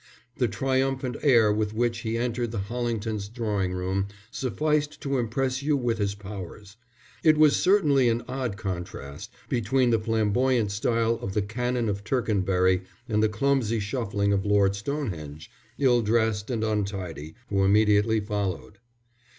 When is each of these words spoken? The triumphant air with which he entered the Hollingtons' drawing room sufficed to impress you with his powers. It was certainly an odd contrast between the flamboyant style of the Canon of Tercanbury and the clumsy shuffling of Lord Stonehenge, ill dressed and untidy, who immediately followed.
The 0.37 0.47
triumphant 0.47 1.17
air 1.21 1.53
with 1.53 1.75
which 1.75 1.99
he 1.99 2.17
entered 2.17 2.49
the 2.49 2.57
Hollingtons' 2.57 3.29
drawing 3.31 3.71
room 3.71 4.07
sufficed 4.31 4.99
to 5.01 5.19
impress 5.19 5.61
you 5.61 5.77
with 5.77 5.99
his 5.99 6.15
powers. 6.15 6.75
It 7.23 7.37
was 7.37 7.55
certainly 7.55 8.09
an 8.09 8.23
odd 8.27 8.57
contrast 8.57 9.31
between 9.47 9.91
the 9.91 9.99
flamboyant 9.99 10.71
style 10.71 11.19
of 11.21 11.33
the 11.35 11.43
Canon 11.43 11.87
of 11.87 12.03
Tercanbury 12.03 12.81
and 13.07 13.21
the 13.21 13.29
clumsy 13.29 13.79
shuffling 13.79 14.33
of 14.33 14.43
Lord 14.43 14.75
Stonehenge, 14.75 15.51
ill 15.77 16.01
dressed 16.01 16.49
and 16.49 16.63
untidy, 16.63 17.35
who 17.49 17.63
immediately 17.63 18.19
followed. 18.19 18.79